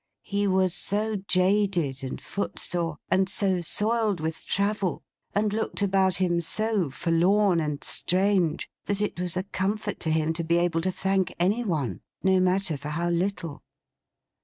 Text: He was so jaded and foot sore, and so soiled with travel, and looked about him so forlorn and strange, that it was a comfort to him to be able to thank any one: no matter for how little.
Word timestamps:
He 0.23 0.47
was 0.47 0.73
so 0.73 1.15
jaded 1.15 2.03
and 2.03 2.19
foot 2.19 2.57
sore, 2.57 2.97
and 3.11 3.29
so 3.29 3.61
soiled 3.61 4.19
with 4.19 4.47
travel, 4.47 5.03
and 5.35 5.53
looked 5.53 5.83
about 5.83 6.15
him 6.15 6.41
so 6.41 6.89
forlorn 6.89 7.59
and 7.59 7.83
strange, 7.83 8.67
that 8.85 8.99
it 8.99 9.19
was 9.19 9.37
a 9.37 9.43
comfort 9.43 9.99
to 9.99 10.09
him 10.09 10.33
to 10.33 10.43
be 10.43 10.57
able 10.57 10.81
to 10.81 10.91
thank 10.91 11.31
any 11.39 11.63
one: 11.63 12.01
no 12.23 12.39
matter 12.39 12.77
for 12.77 12.87
how 12.89 13.11
little. 13.11 13.61